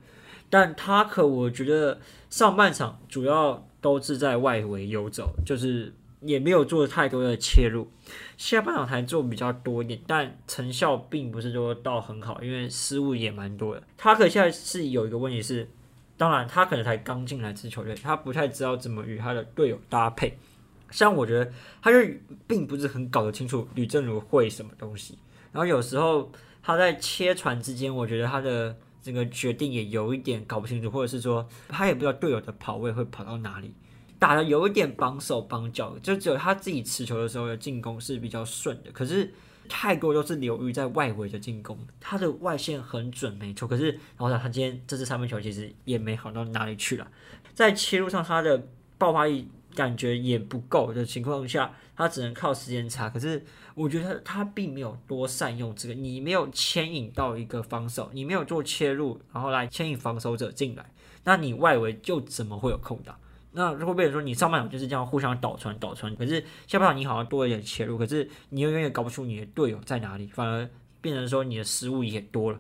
[0.51, 5.93] 但他可我觉得上半场主要都是在外围游走，就是
[6.25, 7.89] 也没有做太多的切入，
[8.37, 13.83] 下半场才做比较多一点，但成效并不是说到很好，因为失误也蛮多的。
[13.97, 15.69] 他可现在是有一个问题是，
[16.17, 20.39] 当然他可能才刚进来这支球队，他不太知道怎么与他的队友搭配。
[20.91, 21.51] 像我觉得
[21.83, 21.99] 他就
[22.47, 25.19] 并不是很搞得清楚吕正如会什么东西，
[25.51, 26.31] 然后有时候
[26.63, 33.75] 他在切传之间，我觉得他的这个决定也有一点搞不清楚，或者是说他也不知道队友的跑位会跑到哪里，
[34.19, 39.33] 打的有一点绑手绑脚，就只有他自己持球的时候的进攻是比较顺的，可是
[39.69, 47.07] 太多都是流于在外围的进攻，他的外线很准没错，可是然后他今天这支三分球其实也没好到哪里去了，
[47.55, 53.11] 在切入上他的爆发力感觉也不够的情况下，他只能靠时间差。
[53.11, 60.93] 可是我觉得他并没有多善用这个，你没有牵引到一个防守，你没有做切入，然后来牵引防守者进来，
[61.25, 63.17] 那你外围就怎么会有空档？
[63.57, 70.69] 那如果变成说你上半场就是这样互相倒传倒传，可是下半场你好像多了一点切入，可是你永远也搞不出你的队友在哪里，反而
[71.01, 72.59] 变成说你的失误也多了。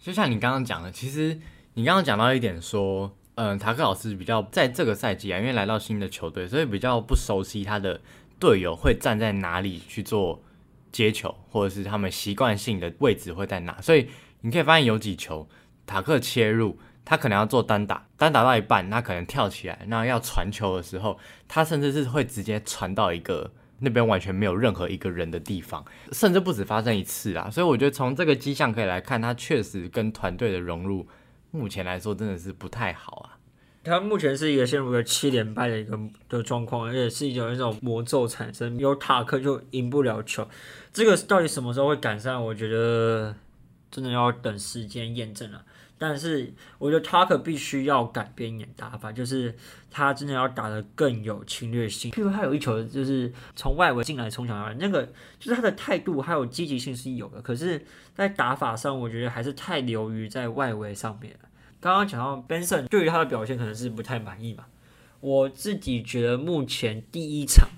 [0.00, 1.38] 就像你刚刚讲的，其实
[1.74, 8.00] 你刚刚讲到一点说，嗯，塔克老师比较在这个赛季啊，因为来到新的球队，所以比较不熟悉他的
[8.38, 10.42] 队友会站在哪里去做
[10.90, 13.80] 接球，或者是他们习惯性的位置会在哪。
[13.82, 14.08] 所以
[14.40, 15.46] 你可以发现有几球
[15.84, 21.18] 塔克切入，他可能要做单打，单打到一半，他可能跳起来，那要传球的时候，
[21.48, 27.48] 他甚至是会直接传到一个那边完全没有任何一个人的地方，甚至不止发生一次啊。
[27.48, 31.08] 所以我觉得从这个迹象可以来看，他确实跟团队的融入，
[31.50, 33.38] 目前来说真的是不太好啊。
[33.84, 40.46] 他目前是一个陷入了七连败的一个的状况，而且是一种那种魔咒产生，有塔克就赢不了球。
[40.92, 42.44] 这个到底什么时候会改善？
[42.44, 43.34] 我觉得
[43.90, 45.64] 真的要等时间验证了。
[45.98, 49.54] 但是我觉得 Taker 必须要改变一点打法，就是
[49.90, 52.10] 他真的要打得更有侵略性。
[52.12, 55.04] 譬如他有一球就是从外围进来冲抢而来，那个
[55.38, 57.84] 就是他的态度还有积极性是有的，可是，
[58.14, 61.48] 在打法上我觉得还是太流于在外围上面了。
[61.80, 64.66] 刚刚讲到 Benson 对于他的表现可能是不太满意嘛，
[65.20, 67.68] 我自己觉得目前第一场，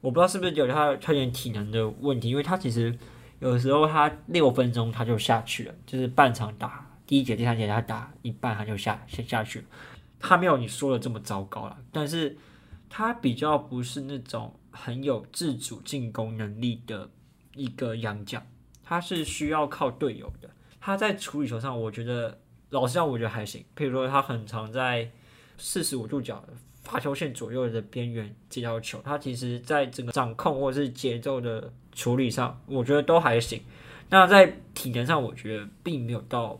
[0.00, 2.96] 我不知道是不是有他他有点体能的问题，因为他其实
[3.38, 9.66] 有时候他六分钟他就下去了，就是半场打第一节、第三节他打一半他就下下下去了，
[10.18, 12.34] 他没有你说的这么糟糕了，但是
[12.88, 17.10] 他比较不是那种很有自主进攻能力的
[17.54, 18.42] 一个洋将，
[18.82, 20.48] 他是需要靠队友的，
[20.80, 22.38] 他在处理球上我觉得。
[22.70, 23.62] 老实讲，我觉得还行。
[23.76, 25.10] 譬如说，他很常在
[25.58, 26.42] 四十五度角
[26.82, 33.60] 罚球线左右的边缘接到球，他其实在整个掌控或者是节奏的处理上，我觉得都还行。
[34.08, 36.58] 那在体能上，我觉得并没有到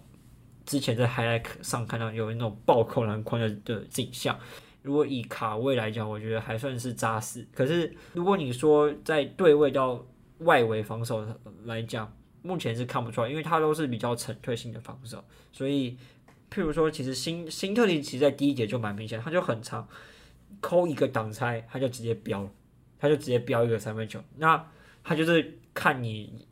[0.64, 4.38] 之前在 highlight 上看到有那种暴扣篮筐的的景象。
[4.82, 7.46] 如果以卡位来讲，我觉得还算是扎实。
[7.54, 10.04] 可是如果你说在对位到
[10.38, 11.24] 外围防守
[11.64, 15.22] 来讲，目前是看不出来，因为他都是比较沉退性的防守，
[15.52, 15.96] 所以
[16.50, 19.86] 譬如说，其实新新特林其实在第一节就蛮明显，他就很长，
[20.60, 22.50] 扣一个挡拆，他就直接飙，
[22.98, 24.68] 他就直接飙一个三分球，那
[25.04, 26.44] 他就是看你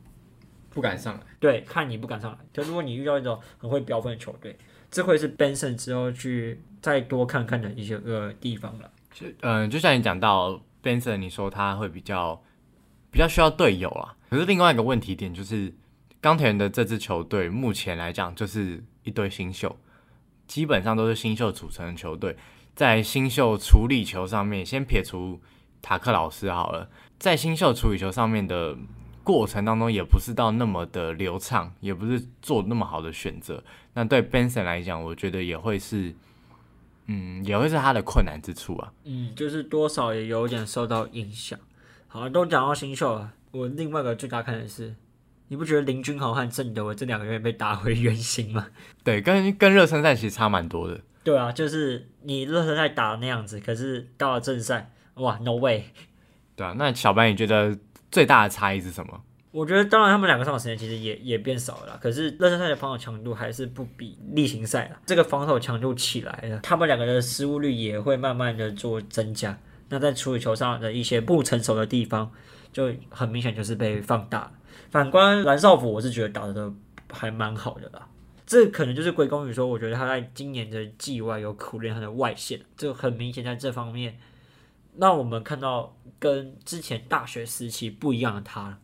[0.73, 1.21] 不敢上来。
[1.39, 2.37] 对，看你不敢上来。
[2.51, 4.57] 就如果你遇到一种很会飙分的球队，
[4.89, 8.91] 这会是 Benson 之后去再多看看的一些个地方了。
[9.13, 12.41] 就嗯，就像你讲到 Benson，你说他会比较
[13.11, 14.15] 比较需要队友啊。
[14.29, 15.73] 可是另外一个问题点就是，
[16.21, 19.77] 钢铁人的这支球队目前来讲就是一堆新秀，
[20.47, 22.37] 基本上都是新秀组成的球队。
[22.73, 25.41] 在新秀处理球上面，先撇除
[25.81, 28.77] 塔克老师好了，在新秀处理球上面的
[29.23, 33.63] 过程当中，也不是到那么的流畅，也不是做那么好的选择。
[33.93, 36.13] 那对 Benson 来讲，我觉得也会是，
[37.07, 38.91] 嗯，也会是他的困难之处啊。
[39.03, 41.59] 嗯，就是多少也有点受到影响。
[42.07, 44.95] 好，都讲到新秀了，我另外一个最大看的是，
[45.47, 48.67] 你不觉得林君豪和郑德伟这两个人被打回原形吗？
[49.03, 50.99] 对，跟跟热身赛其实差蛮多的。
[51.23, 55.83] 对啊，就是你热身赛打那样子，可是到了正赛，哇，no way！
[56.55, 57.77] 对啊，那小白你觉得
[58.11, 59.21] 最大的差异是什么？
[59.51, 64.97] 我觉得当然他们两个上场时间其实也也变少了，可是热身赛的防守强度还是不比例行赛啦。
[65.05, 69.57] 这个防守强度起来了，他们两个的失误率也会慢慢的做增加。
[69.89, 72.31] 那在处理球上的一些不成熟的地方，
[72.71, 74.49] 就很明显就是被放大。
[74.89, 76.71] 反观蓝少辅，我是觉得打的
[77.11, 78.07] 还蛮好的啦。
[78.45, 84.17] 这可能就是归功于说，我觉得他在今年的季外有苦练他的外线，就很明显在这方面
[84.97, 88.77] 让我们看到跟之前大学时期不一样的他了。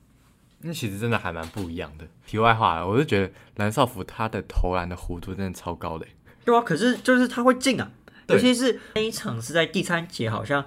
[0.62, 2.08] 那其实真的还蛮不一样的。
[2.26, 6.12] 题外话，我就觉得蓝少辅他的投篮的弧度真的超高的欸。
[6.43, 7.91] 对啊，可是就是他会进啊，
[8.30, 10.65] 尤其是那一场是在第三节，好像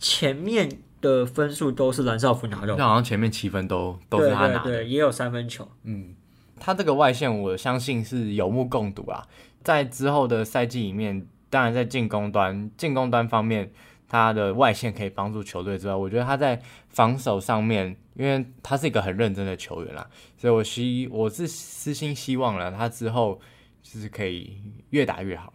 [0.00, 0.68] 前面
[1.00, 4.58] 的分数都是蓝少辅拿那，好像前面七分都都是他拿的。
[4.64, 5.70] 对对对，也有三分球。
[5.84, 6.16] 嗯，
[6.58, 9.24] 他这个外线我相信是有目共睹啊。
[9.62, 13.70] 在之后的赛季里面，当然在进攻端进攻端方面，
[14.12, 23.40] 他的外线可以帮助球队之外，我觉得他在防守上面，因为他是一个很认真的球员啦，所以我希我是私心希望了他之后
[23.82, 25.54] 就是可以越打越好。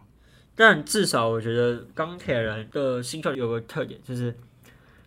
[0.56, 4.36] 但至少我觉得钢铁人的新秀有个特点，就是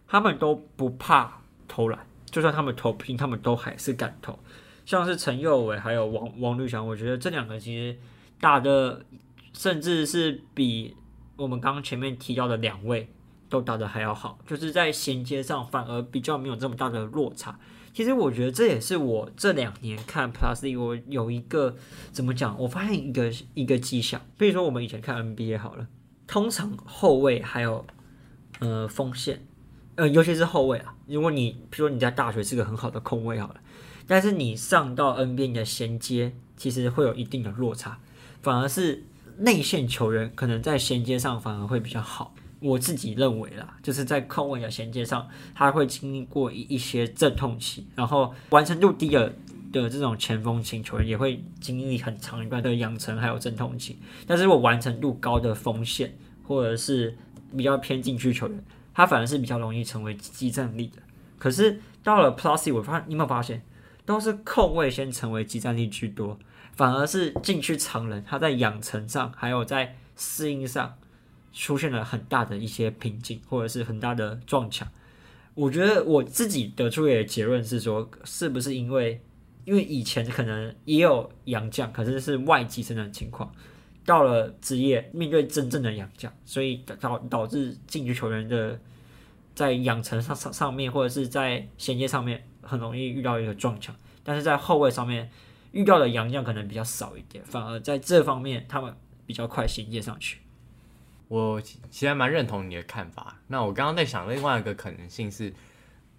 [0.08, 4.40] 他们都不怕投篮，就算他们投平，他们都还是敢投。
[4.86, 7.98] 像是陈佑伟还有王王绿翔，我觉得这两个其实
[8.40, 9.06] 打的，
[9.52, 10.96] 甚至是比
[11.36, 13.10] 我们刚刚前面提到的两位
[13.52, 17.60] 都打得还要好，就是在衔接上反而比较没有这么大的落差。
[17.94, 21.76] 其实我觉得这也是我这两年看 Plus League 我有一个
[22.14, 25.86] 怎么讲，我发现一个一个迹象，比如说我们以前看 NBA 好了，
[26.26, 27.86] 通常后卫还有
[28.60, 29.46] 呃锋线，
[29.96, 33.56] 呃尤其是后卫啊，如果你比如说你在大学是个很好的控卫好了，
[34.08, 38.00] 但是你上到 NBA 你的衔接其实会有一定的落差，
[38.42, 39.04] 反而是
[39.40, 42.34] 内线球员可能在衔接上反而会比较好。
[42.62, 49.34] 我自己认为啦，就是在控卫的衔接上，他会经历过一一些阵痛期，然后完成度低的
[49.74, 53.98] 的这种前锋型球员也会经历很长一段的养成还有阵痛期。
[54.28, 57.18] 但是如果完成度高的锋线或者是
[57.58, 61.02] 比较偏禁区球员，他反而是比较容易成为激战力的。
[61.40, 63.64] 可是到了 Plusy，我发你有没有发现，
[64.06, 66.38] 都是控卫先成为激战力居多，
[66.76, 70.94] 反而是禁区常人他在养成上还有在适应上。
[71.54, 74.88] 出现了很大的一些瓶颈，或者是很大的撞墙。
[75.54, 79.22] 我觉得我自己得出的结论是说，是不是因为
[79.66, 83.54] 因为以前可能也有洋将，可是是外籍生的情况，
[84.06, 88.80] 到了职业面对真正的洋将，所以导导致进去球员的
[89.54, 95.30] 在养成上上上面，或者是在衔接上面很容易遇到一个撞墙，但是在后卫上面
[95.74, 100.40] 遇到的洋将可能比较少一点，反而在这方面他们比较快衔接上去。
[101.32, 103.40] 我其其实还蛮认同你的看法。
[103.48, 105.54] 那我刚刚在想另外一个可能性是，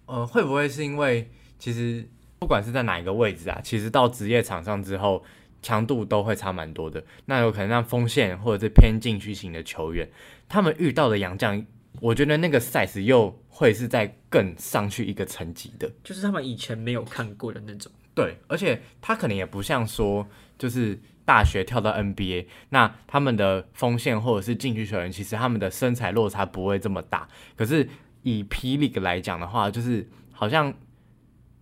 [0.07, 2.03] 呃，会不会是因为其实
[2.39, 5.23] 不管是在哪一个位置啊，其实到职业场上之后，
[5.61, 7.03] 强度都会差蛮多的。
[7.25, 10.09] 那有可能让锋线或者是偏禁区型的球员，
[10.49, 11.63] 他们遇到的洋将，
[12.01, 15.87] 我觉得那个 size 又会是在更上去一个层级的。
[16.03, 17.91] 就是他们以前没有看过的那种。
[18.15, 20.99] 对，而且他可能也不像说就是。
[21.25, 27.27] 大学跳到 NBA，那他们的锋线或者是禁区球员，其实他们的身材落差不会这么大。
[27.55, 27.87] 可是
[28.23, 30.73] 以霹雳来讲的话，就是好像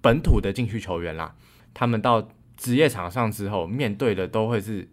[0.01, 1.35] 本土的禁区球员啦，
[1.73, 4.87] 他们到职业场上之后，面对的都会是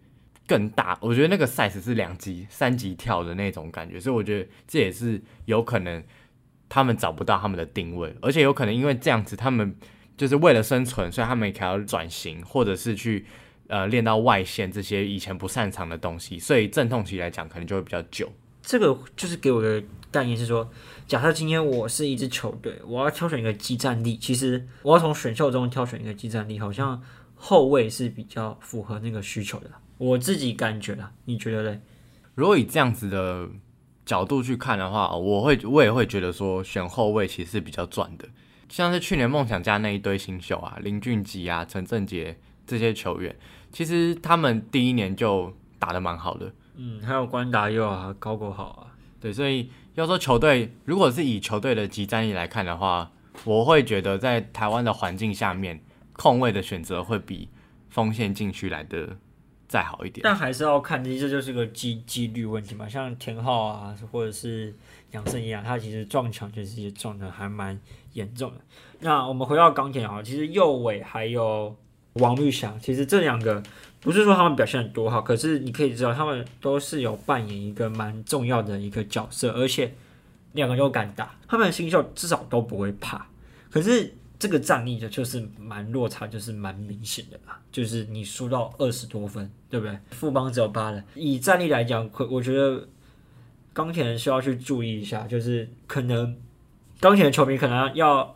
[0.47, 6.03] 更大，我觉得那个 size 是两级、三级跳的那种感觉，所以我觉得这也是有可能
[6.67, 9.75] 他们找不到他们的定位，而且有可能因为这样子，他们
[10.17, 13.25] 就是为了生存，所以他们也要转型，或者是去
[13.69, 18.29] 呃练到外线这些以前不擅长的东西，所以阵痛期来讲可能就会比较久。
[18.61, 20.69] 这个就是给我的概念是说，
[21.07, 27.01] 假设今天我是一支球队，我要挑选一个激战力，其实我要从选秀中挑选一个激战力，好像
[27.35, 29.71] 后卫是比较符合那个需求的。
[29.97, 31.79] 我自己感觉啦，你觉得嘞？
[32.35, 33.49] 如果以这样子的
[34.05, 38.27] 角度去看的话，我会我也会觉得说选后卫其实是比较赚的。
[38.67, 43.35] 像是去年梦想家那一堆新秀啊，林俊杰啊、陈振杰这些球员，
[43.71, 46.51] 其实他们第一年就打得蛮好的。
[46.75, 53.11] 嗯，还有关达佑啊，高国好啊，对，所以要说球队，如果是以球队的集战力来看的话，
[53.43, 55.81] 我会觉得在台湾的环境下面，
[56.13, 57.49] 控卫的选择会比
[57.89, 59.17] 锋线禁区来的
[59.67, 60.21] 再好一点。
[60.23, 62.87] 但还是要看，这就是个几几率问题嘛。
[62.87, 64.73] 像田浩啊，或者是
[65.11, 67.79] 杨胜一啊，他其实撞墙其实也撞的还蛮
[68.13, 68.61] 严重的。
[69.01, 71.75] 那我们回到钢铁啊，其实右尾还有
[72.19, 73.61] 王玉祥，其实这两个。
[74.01, 79.93] 不是说他们表现多好，可是你可以知道他们都是有扮演一个蛮重要的一个角色，而且
[80.53, 83.27] 两个都敢打，他们的新秀至少都不会怕。
[83.69, 89.99] 可是这个战力的就是蛮落差，就是蛮明显的啦，就是你输到二十多分，对不对？
[90.11, 92.87] 富邦只有八人，以战力来讲，可我觉得
[93.73, 96.37] 钢铁人需要去注意一下，就是可能
[97.01, 98.33] 钢铁人球迷可能要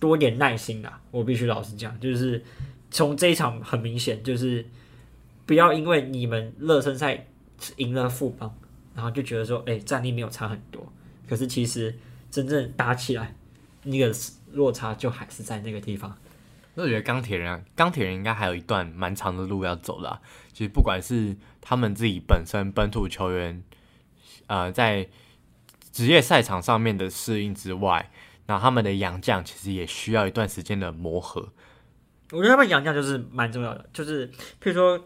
[0.00, 1.00] 多点耐心啦。
[1.12, 2.42] 我必须老实讲，就是
[2.96, 4.64] 从这一场很明显就是。
[5.48, 7.28] 不要因为你们热身赛
[7.76, 8.52] 赢了富邦，
[8.96, 10.92] 然后就觉得说，哎，战力没有差很多。
[11.28, 11.96] 可是其实
[12.32, 13.36] 真正打起来，
[13.84, 14.12] 那个
[14.50, 16.18] 落差就还是在那个地方。
[16.74, 20.20] 那我觉得钢铁人，钢铁人应该还有一段蛮长的路要走啦。
[20.52, 23.62] 其实不管是他们自己本身本土球员，
[24.48, 25.08] 呃，在
[25.92, 28.10] 职业赛场上面的适应之外，
[28.46, 31.52] 那他们的洋将其实也需要一段时间的磨合。
[32.32, 35.02] 我觉得他们洋将就是蛮重要的，就是譬如说。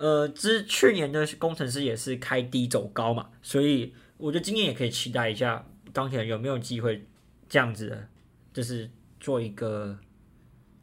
[0.00, 7.06] 呃，之去年的工程师也是开低走高嘛，所以我觉得今年也可以期待一下钢铁人有没有机会
[7.50, 8.08] 这样子的，
[8.50, 8.88] 就是
[9.20, 9.98] 做一个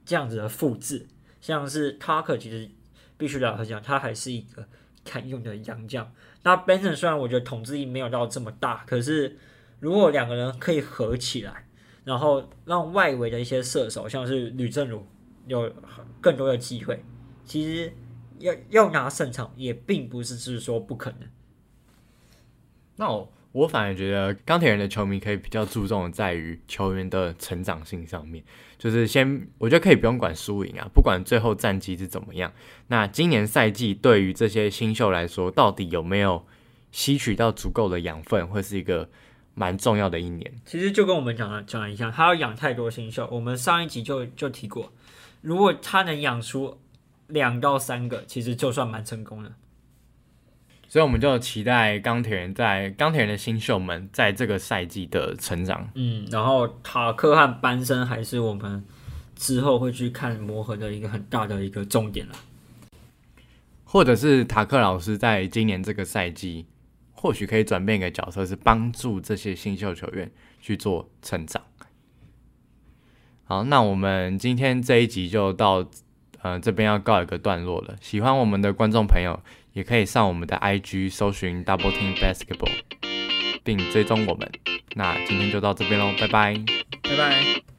[0.05, 1.07] 这样子的复制。
[1.41, 2.69] 像是 Tucker 其实
[3.17, 4.63] 必须老实讲，他还是一个
[5.03, 6.13] 堪用的洋将。
[6.43, 9.36] 那 Benson 虽然我觉得统治力没有到这么大，可是
[9.80, 11.67] 如果两个人可以合起来，
[12.03, 15.03] 然后让外围的一些射手，像是吕正儒
[15.47, 15.73] 有
[16.21, 17.03] 更多的机会，
[17.43, 17.93] 其实。
[18.39, 21.27] 要要拿胜场也并不是是说不可能。
[22.97, 28.43] 那我我反而觉得钢铁人的球迷可以比较注重在于球员的成长性上面，
[28.77, 32.53] 就是先我觉得可以不用管输赢啊，不管最后战绩是怎么样。
[32.89, 36.45] 那今年赛季对于这些新秀来说，到底有没有
[36.91, 39.09] 吸取到足够的养分，会是一个
[39.55, 40.53] 蛮重要的一年。
[40.63, 43.27] 其实就跟我们讲的讲的一下，他要养太多新秀。
[43.31, 44.93] 我们上一集就就提过，
[45.41, 46.79] 如果他能养出。
[47.27, 49.51] 两到三个，其实就算蛮成功的。
[50.88, 55.89] 所以我们就期待钢铁人在钢铁人的新秀们在这个赛季的成长。
[55.95, 58.81] 嗯，然后塔克和班森还是我们
[59.35, 62.35] 之后会去看磨合的一个很大的一个重点了。
[63.83, 66.65] 或者是塔克老师在今年这个赛季，
[67.11, 70.31] 或许可以转变一个角色，是帮助这些新秀球员
[70.61, 71.61] 去做成长。
[73.47, 75.85] 好，那我们今天这一集就到。
[76.43, 77.95] 呃，这边要告一个段落了。
[77.99, 79.37] 喜欢我们的观众朋友，
[79.73, 82.69] 也可以上我们的 IG 搜寻 Double Team Basketball，
[83.63, 84.49] 并追踪我们。
[84.93, 86.53] 那今天就到这边喽，拜拜，
[87.01, 87.76] 拜拜。